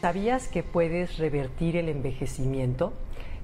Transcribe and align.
¿Sabías 0.00 0.48
que 0.48 0.64
puedes 0.64 1.18
revertir 1.18 1.76
el 1.76 1.88
envejecimiento? 1.88 2.92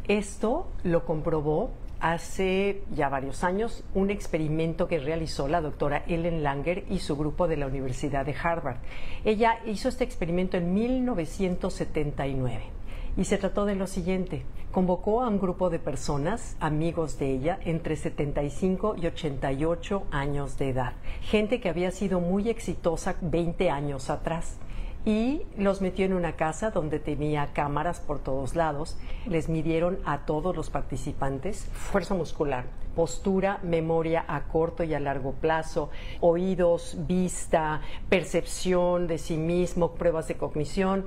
Esto 0.09 0.67
lo 0.83 1.05
comprobó 1.05 1.71
hace 2.01 2.83
ya 2.91 3.09
varios 3.09 3.45
años 3.45 3.85
un 3.95 4.11
experimento 4.11 4.89
que 4.89 4.99
realizó 4.99 5.47
la 5.47 5.61
doctora 5.61 6.03
Ellen 6.09 6.43
Langer 6.43 6.85
y 6.91 6.99
su 6.99 7.17
grupo 7.17 7.47
de 7.47 7.59
la 7.59 7.67
Universidad 7.67 8.27
de 8.27 8.35
Harvard. 8.35 8.79
Ella 9.25 9.61
hizo 9.67 9.89
este 9.89 10.03
experimento 10.03 10.57
en 10.57 10.75
1979 10.75 12.78
y 13.19 13.25
se 13.25 13.37
trató 13.37 13.67
de 13.67 13.75
lo 13.75 13.87
siguiente. 13.87 14.45
Convocó 14.71 15.23
a 15.23 15.29
un 15.29 15.41
grupo 15.41 15.71
de 15.71 15.81
personas, 15.81 16.57
amigos 16.61 17.19
de 17.19 17.33
ella, 17.33 17.59
entre 17.65 17.97
75 17.97 18.95
y 18.97 19.07
88 19.07 20.05
años 20.13 20.57
de 20.57 20.71
edad, 20.71 20.93
gente 21.23 21.61
que 21.61 21.69
había 21.69 21.91
sido 21.91 22.21
muy 22.21 22.49
exitosa 22.49 23.17
20 23.21 23.71
años 23.71 24.09
atrás 24.09 24.59
y 25.05 25.43
los 25.57 25.81
metió 25.81 26.05
en 26.05 26.13
una 26.13 26.37
casa 26.37 26.71
donde 26.71 27.01
tenía 27.01 27.53
cámaras 27.55 27.99
por 27.99 28.21
todos 28.21 28.55
lados. 28.55 28.97
Les 29.27 29.49
midieron 29.49 29.99
a 30.05 30.27
todos 30.27 30.55
los 30.55 30.71
participantes 30.71 31.65
fuerza 31.73 32.15
muscular, 32.15 32.67
postura, 32.95 33.59
memoria 33.63 34.25
a 34.29 34.45
corto 34.45 34.85
y 34.85 34.95
a 34.95 35.01
largo 35.01 35.33
plazo, 35.33 35.91
oídos, 36.21 36.97
vista, 37.07 37.81
percepción 38.09 39.07
de 39.07 39.19
sí 39.19 39.37
mismo, 39.37 39.93
pruebas 39.93 40.29
de 40.29 40.37
cognición 40.37 41.05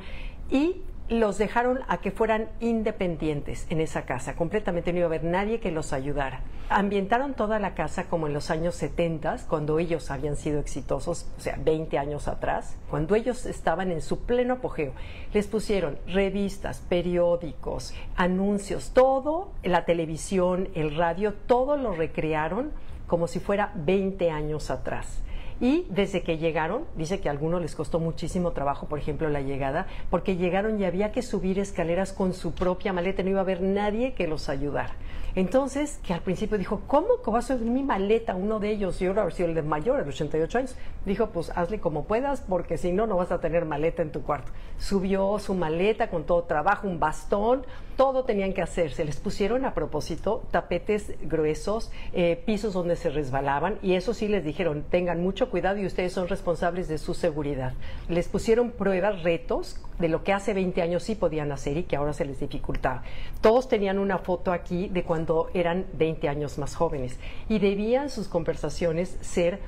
y 0.50 0.82
los 1.12 1.38
dejaron 1.38 1.82
a 1.90 1.98
que 1.98 2.10
fueran 2.10 2.48
independientes 2.62 3.68
en 3.70 3.82
esa 3.82 4.06
casa, 4.06 4.38
completamente 4.38 4.94
no 4.94 5.00
iba 5.00 5.08
a 5.08 5.10
haber 5.10 5.26
nadie 5.26 5.60
que 5.60 5.70
los 5.70 5.92
ayudara. 5.92 6.40
Ambientaron 6.70 7.34
toda 7.34 7.60
la 7.60 7.76
casa 7.76 8.06
como 8.06 8.28
en 8.28 8.34
los 8.34 8.50
años 8.50 8.76
70, 8.76 9.40
cuando 9.50 9.78
ellos 9.78 10.10
habían 10.10 10.38
sido 10.38 10.62
exitosos, 10.62 11.28
o 11.38 11.42
sea, 11.42 11.60
20 11.62 11.98
años 11.98 12.30
atrás, 12.30 12.78
cuando 12.90 13.16
ellos 13.16 13.46
estaban 13.46 13.92
en 13.92 14.02
su 14.02 14.20
pleno 14.20 14.54
apogeo. 14.54 14.94
Les 15.34 15.48
pusieron 15.48 16.00
revistas, 16.08 16.80
periódicos, 16.80 17.94
anuncios, 18.16 18.92
todo, 18.94 19.52
la 19.64 19.84
televisión, 19.84 20.70
el 20.76 20.96
radio, 20.96 21.34
todo 21.34 21.76
lo 21.76 21.92
recrearon 21.92 22.72
como 23.08 23.28
si 23.28 23.42
fuera 23.42 23.74
20 23.76 24.32
años 24.32 24.72
atrás. 24.72 25.22
Y 25.62 25.86
desde 25.90 26.24
que 26.24 26.40
llegaron, 26.40 26.86
dice 26.96 27.22
que 27.22 27.30
a 27.30 27.32
algunos 27.32 27.62
les 27.62 27.76
costó 27.76 28.00
muchísimo 28.00 28.52
trabajo, 28.52 28.88
por 28.88 28.98
ejemplo, 28.98 29.30
la 29.30 29.42
llegada, 29.42 29.86
porque 30.10 30.36
llegaron 30.36 30.82
y 30.82 30.86
había 30.86 31.12
que 31.12 31.22
subir 31.22 31.60
escaleras 31.60 32.14
con 32.14 32.34
su 32.34 32.54
propia 32.54 32.94
maleta, 32.94 33.22
no 33.22 33.30
iba 33.30 33.40
a 33.40 33.44
haber 33.44 33.62
nadie 33.62 34.14
que 34.14 34.26
los 34.26 34.50
ayudara. 34.50 34.96
Entonces, 35.34 36.00
que 36.04 36.14
al 36.14 36.22
principio 36.22 36.58
dijo, 36.58 36.82
¿cómo 36.88 37.22
que 37.24 37.32
va 37.32 37.40
a 37.40 37.42
subir 37.42 37.70
mi 37.70 37.84
maleta 37.84 38.36
uno 38.36 38.60
de 38.60 38.72
ellos? 38.72 39.02
Y 39.02 39.06
ahora 39.06 39.30
sido 39.32 39.48
el 39.48 39.56
de 39.56 39.62
mayor, 39.62 40.04
de 40.04 40.10
88 40.10 40.58
años. 40.58 40.76
Dijo, 41.06 41.28
pues 41.28 41.52
hazle 41.56 41.80
como 41.80 42.04
puedas, 42.04 42.42
porque 42.42 42.78
si 42.78 42.92
no, 42.92 43.08
no 43.08 43.16
vas 43.16 43.32
a 43.32 43.40
tener 43.40 43.64
maleta 43.66 44.02
en 44.02 44.12
tu 44.12 44.24
cuarto. 44.24 44.52
Subió 44.78 45.40
su 45.40 45.54
maleta 45.54 46.10
con 46.10 46.26
todo 46.26 46.44
trabajo, 46.44 46.88
un 46.88 47.00
bastón, 47.00 47.66
todo 47.96 48.26
tenían 48.26 48.54
que 48.54 48.62
hacer. 48.62 48.92
Se 48.92 49.06
les 49.06 49.18
pusieron 49.18 49.64
a 49.64 49.74
propósito 49.74 50.44
tapetes 50.52 51.14
gruesos, 51.22 51.92
eh, 52.14 52.42
pisos 52.46 52.74
donde 52.74 52.96
se 52.96 53.10
resbalaban, 53.10 53.78
y 53.82 53.94
eso 53.94 54.14
sí 54.14 54.28
les 54.28 54.44
dijeron, 54.44 54.84
tengan 54.90 55.22
mucho 55.22 55.51
cuidado 55.52 55.78
y 55.78 55.86
ustedes 55.86 56.14
son 56.14 56.28
responsables 56.28 56.88
de 56.88 56.98
su 56.98 57.14
seguridad. 57.14 57.74
Les 58.10 58.28
pusieron 58.28 58.72
pruebas, 58.72 59.22
retos 59.22 59.78
de 60.00 60.10
lo 60.10 60.24
que 60.24 60.34
hace 60.34 60.54
20 60.54 60.82
años 60.82 61.04
sí 61.04 61.14
podían 61.14 61.52
hacer 61.52 61.78
y 61.78 61.84
que 61.84 61.96
ahora 61.96 62.14
se 62.14 62.26
les 62.26 62.40
dificultaba. 62.40 63.04
Todos 63.42 63.68
tenían 63.68 64.00
una 64.00 64.18
foto 64.18 64.52
aquí 64.52 64.88
de 64.88 65.04
cuando 65.04 65.52
eran 65.54 65.86
20 65.94 66.28
años 66.30 66.58
más 66.58 66.76
jóvenes 66.76 67.20
y 67.50 67.60
debían 67.60 68.10
sus 68.10 68.28
conversaciones 68.28 69.18
ser 69.22 69.60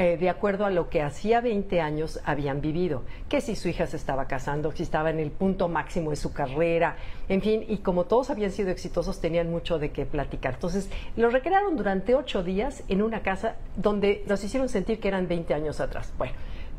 eh, 0.00 0.16
de 0.16 0.30
acuerdo 0.30 0.64
a 0.64 0.70
lo 0.70 0.88
que 0.90 1.02
hacía 1.02 1.40
20 1.40 1.80
años 1.80 2.20
habían 2.24 2.60
vivido, 2.60 3.02
que 3.28 3.40
si 3.40 3.56
su 3.56 3.68
hija 3.68 3.88
se 3.88 3.96
estaba 3.96 4.26
casando, 4.26 4.70
si 4.70 4.84
estaba 4.84 5.10
en 5.10 5.18
el 5.18 5.32
punto 5.32 5.66
máximo 5.66 6.10
de 6.10 6.16
su 6.16 6.32
carrera, 6.32 6.94
en 7.28 7.42
fin, 7.42 7.64
y 7.66 7.78
como 7.78 8.04
todos 8.04 8.30
habían 8.30 8.52
sido 8.52 8.70
exitosos, 8.70 9.20
tenían 9.20 9.50
mucho 9.50 9.80
de 9.80 9.90
qué 9.90 10.06
platicar. 10.06 10.54
Entonces, 10.54 10.88
lo 11.16 11.30
recrearon 11.30 11.76
durante 11.76 12.14
ocho 12.14 12.44
días 12.44 12.84
en 12.86 13.02
una 13.02 13.22
casa 13.22 13.56
donde 13.74 14.22
los 14.28 14.44
hicieron 14.44 14.68
sentir 14.68 15.00
que 15.00 15.08
eran 15.08 15.26
20 15.26 15.52
años 15.52 15.80
atrás. 15.80 16.12
Bueno, 16.16 16.34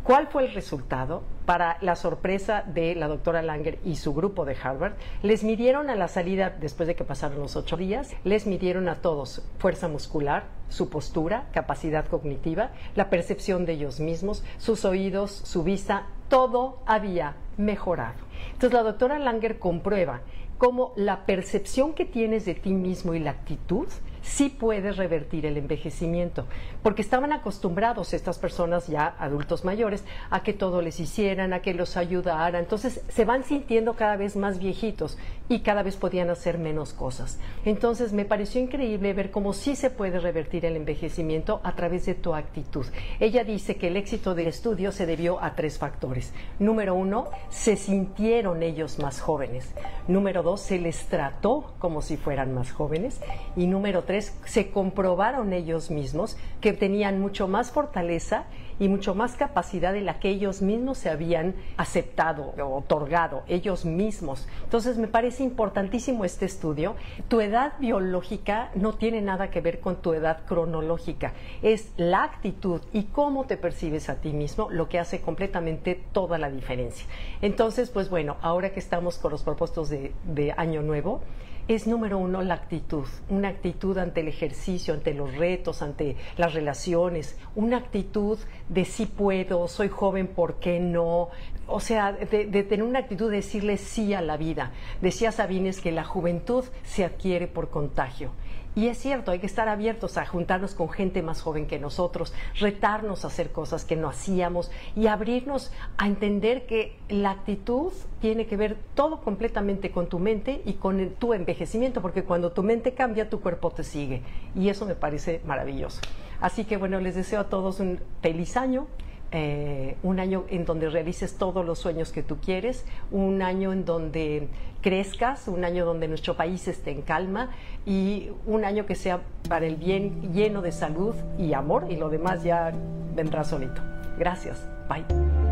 ¿Cuál 0.10 0.26
fue 0.26 0.44
el 0.44 0.56
resultado? 0.56 1.22
Para 1.46 1.78
la 1.82 1.96
sorpresa 1.96 2.64
de 2.66 2.96
la 2.96 3.08
doctora 3.08 3.44
Langer 3.44 3.78
y 3.86 3.96
su 3.96 4.12
grupo 4.12 4.44
de 4.44 4.58
Harvard, 4.60 4.94
les 5.22 5.44
midieron 5.44 5.92
a 5.92 5.96
la 5.96 6.08
salida, 6.08 6.50
después 6.50 6.88
de 6.88 6.96
que 6.96 7.04
pasaron 7.04 7.38
los 7.38 7.56
ocho 7.56 7.78
días, 7.78 8.16
les 8.24 8.48
midieron 8.48 8.90
a 8.90 9.04
todos 9.04 9.44
fuerza 9.60 9.88
muscular, 9.88 10.46
su 10.68 10.90
postura, 10.90 11.48
capacidad 11.54 12.08
cognitiva, 12.08 12.72
la 12.96 13.12
percepción 13.12 13.68
de 13.68 13.74
ellos 13.74 14.00
mismos, 14.00 14.44
sus 14.58 14.84
oídos, 14.84 15.30
su 15.32 15.62
vista, 15.62 16.08
todo 16.28 16.80
había 16.88 17.36
mejorado. 17.58 18.18
Entonces 18.48 18.74
la 18.74 18.82
doctora 18.82 19.20
Langer 19.20 19.60
comprueba 19.60 20.22
cómo 20.58 20.92
la 20.96 21.28
percepción 21.28 21.94
que 21.94 22.06
tienes 22.06 22.46
de 22.46 22.56
ti 22.56 22.74
mismo 22.74 23.14
y 23.14 23.20
la 23.20 23.30
actitud 23.30 23.88
sí 24.22 24.50
puede 24.50 24.92
revertir 24.92 25.46
el 25.46 25.58
envejecimiento, 25.58 26.46
porque 26.84 27.02
estaban 27.02 27.32
acostumbrados 27.34 28.14
estas 28.14 28.40
personas 28.40 28.88
ya 28.88 29.16
adultos 29.20 29.66
mayores 29.66 30.04
a 30.30 30.44
que 30.44 30.54
todo 30.54 30.82
les 30.82 31.00
hicieran, 31.00 31.54
a 31.54 31.62
que 31.62 31.74
los 31.74 31.98
ayudara, 31.98 32.60
entonces 32.60 33.02
se 33.10 33.26
van 33.26 33.44
sintiendo 33.44 33.96
cada 33.96 34.16
vez 34.16 34.36
más 34.36 34.60
viejitos 34.60 35.18
y 35.48 35.60
cada 35.60 35.84
vez 35.84 35.96
podían 35.96 36.30
hacer 36.30 36.58
menos 36.58 36.94
cosas. 36.94 37.40
Entonces 37.66 38.14
me 38.14 38.26
pareció 38.26 38.62
increíble 38.62 39.14
ver 39.14 39.32
cómo 39.32 39.54
sí 39.54 39.76
se 39.76 39.90
puede 39.90 40.20
revertir 40.20 40.66
el 40.66 40.76
envejecimiento 40.76 41.62
a 41.64 41.76
través 41.76 42.06
de 42.06 42.16
tu 42.16 42.36
actitud. 42.36 42.86
Ella 43.20 43.44
dice 43.44 43.76
que 43.76 43.88
el 43.88 43.98
éxito 43.98 44.36
del 44.36 44.48
estudio 44.48 44.92
se 44.92 45.06
debió 45.06 45.42
a 45.42 45.56
tres 45.56 45.78
factores. 45.78 46.34
Número 46.60 46.94
uno, 46.94 47.30
se 47.50 47.76
sintieron 47.76 48.64
ellos 48.64 49.00
más 49.00 49.20
jóvenes. 49.22 49.74
Número 50.08 50.44
dos, 50.44 50.62
se 50.62 50.80
les 50.80 51.08
trató 51.08 51.74
como 51.80 52.02
si 52.02 52.18
fueran 52.18 52.54
más 52.54 52.72
jóvenes. 52.72 53.20
Y 53.56 53.68
número 53.68 54.04
se 54.46 54.72
comprobaron 54.72 55.54
ellos 55.54 55.92
mismos 55.92 56.38
que 56.62 56.74
tenían 56.74 57.20
mucho 57.20 57.48
más 57.48 57.72
fortaleza 57.72 58.46
y 58.80 58.88
mucho 58.88 59.14
más 59.14 59.36
capacidad 59.36 59.94
de 59.94 60.02
la 60.02 60.20
que 60.20 60.30
ellos 60.30 60.62
mismos 60.62 60.98
se 60.98 61.10
habían 61.10 61.54
aceptado 61.78 62.54
otorgado, 62.74 63.44
ellos 63.48 63.86
mismos. 63.86 64.48
Entonces 64.64 64.98
me 64.98 65.08
parece 65.08 65.44
importantísimo 65.44 66.26
este 66.26 66.46
estudio. 66.46 66.96
Tu 67.28 67.42
edad 67.42 67.74
biológica 67.80 68.72
no 68.76 68.94
tiene 68.94 69.22
nada 69.22 69.52
que 69.52 69.62
ver 69.62 69.80
con 69.80 69.98
tu 69.98 70.14
edad 70.14 70.46
cronológica, 70.46 71.34
es 71.62 71.92
la 71.98 72.24
actitud 72.24 72.82
y 72.94 73.04
cómo 73.04 73.46
te 73.46 73.58
percibes 73.58 74.10
a 74.10 74.16
ti 74.16 74.32
mismo 74.32 74.70
lo 74.72 74.88
que 74.88 75.00
hace 75.00 75.22
completamente 75.22 76.02
toda 76.14 76.38
la 76.38 76.50
diferencia. 76.50 77.06
Entonces, 77.42 77.90
pues 77.90 78.10
bueno, 78.10 78.38
ahora 78.42 78.72
que 78.72 78.80
estamos 78.80 79.18
con 79.18 79.32
los 79.32 79.44
propósitos 79.44 79.90
de 79.90 80.54
Año 80.56 80.82
Nuevo, 80.82 81.22
es 81.70 81.86
número 81.86 82.18
uno 82.18 82.42
la 82.42 82.56
actitud, 82.56 83.06
una 83.30 83.50
actitud 83.50 83.96
ante 84.00 84.22
el 84.22 84.28
ejercicio, 84.28 84.92
ante 84.92 85.14
los 85.14 85.36
retos, 85.36 85.84
ante 85.84 86.16
las 86.36 86.56
relaciones, 86.56 87.38
una 87.56 87.78
actitud 87.78 88.40
de 88.70 88.86
sí 88.86 89.06
puedo, 89.06 89.68
soy 89.68 89.88
joven, 89.88 90.26
¿por 90.26 90.56
qué 90.56 90.80
no? 90.80 91.30
O 91.68 91.80
sea, 91.80 92.12
de, 92.12 92.64
tener 92.64 92.82
una 92.82 92.98
actitud 92.98 93.30
de 93.30 93.38
decirle 93.38 93.78
sí 93.78 94.16
a 94.16 94.22
la 94.22 94.36
vida. 94.36 94.72
Decía 95.00 95.32
Sabines 95.32 95.80
que 95.80 95.92
la 95.92 96.04
juventud 96.04 96.66
se 96.84 97.06
adquiere 97.06 97.46
por 97.46 97.70
contagio. 97.70 98.32
Y 98.76 98.88
es 98.88 98.98
cierto, 98.98 99.32
hay 99.32 99.40
que 99.40 99.48
estar 99.48 99.68
abiertos 99.68 100.18
a 100.18 100.26
juntarnos 100.26 100.76
con 100.76 100.90
gente 100.90 101.22
más 101.22 101.42
joven 101.42 101.66
que 101.66 101.80
nosotros, 101.80 102.34
retarnos 102.60 103.24
a 103.24 103.28
hacer 103.28 103.52
cosas 103.52 103.84
que 103.84 103.96
no 103.96 104.08
hacíamos 104.08 104.72
y 104.96 105.08
abrirnos 105.08 105.72
a 105.98 106.08
entender 106.08 106.66
que 106.66 106.96
la 107.10 107.32
actitud 107.32 107.92
tiene 108.22 108.46
que 108.46 108.58
ver 108.58 108.78
todo 108.94 109.22
completamente 109.22 109.92
con 109.92 110.08
tu 110.08 110.20
mente 110.20 110.62
y 110.66 110.74
con 110.74 111.10
tu 111.16 111.34
envejecimiento, 111.34 112.02
porque 112.02 112.24
cuando 112.24 112.52
tu 112.52 112.64
mente 112.64 112.94
cambia, 112.94 113.30
tu 113.30 113.42
cuerpo 113.42 113.72
te 113.72 113.84
sigue. 113.84 114.22
Y 114.56 114.70
eso 114.70 114.86
me 114.86 114.96
parece 114.96 115.42
maravilloso. 115.46 116.02
Así 116.40 116.64
que 116.64 116.78
bueno, 116.78 117.00
les 117.00 117.16
deseo 117.16 117.42
a 117.42 117.50
todos 117.50 117.80
un 117.80 118.00
feliz 118.22 118.56
año. 118.56 118.88
Eh, 119.32 119.96
un 120.02 120.20
año 120.20 120.46
en 120.50 120.66
donde 120.66 120.90
realices 120.90 121.38
todos 121.38 121.64
los 121.64 121.78
sueños 121.78 122.12
que 122.12 122.24
tú 122.24 122.38
quieres, 122.38 122.86
un 123.12 123.44
año 123.44 123.72
en 123.72 123.86
donde 123.86 124.48
crezcas, 124.82 125.48
un 125.48 125.64
año 125.66 125.86
donde 125.86 126.08
nuestro 126.08 126.36
país 126.36 126.68
esté 126.68 126.92
en 126.92 127.04
calma 127.04 127.52
y 127.86 128.32
un 128.48 128.66
año 128.66 128.86
que 128.88 128.96
sea 128.96 129.22
para 129.48 129.68
el 129.68 129.76
bien 129.76 130.34
lleno 130.34 130.62
de 130.62 130.72
salud 130.72 131.16
y 131.38 131.54
amor 131.54 131.88
y 131.90 131.98
lo 131.98 132.10
demás 132.10 132.44
ya 132.44 132.72
vendrá 133.16 133.44
solito. 133.44 133.82
Gracias. 134.18 134.68
Bye. 134.88 135.49